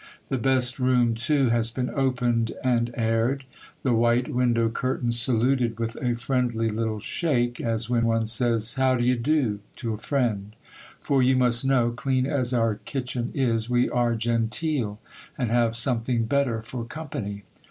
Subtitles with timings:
[0.29, 6.15] The best room, too, has been opened and aired,—the white window curtains saluted with a
[6.17, 10.55] friendly little shake, as when one says, 'How d'ye do?' to a friend;
[10.99, 14.99] for you must know, clean as our kitchen is, we are genteel,
[15.37, 17.43] and have something better for company.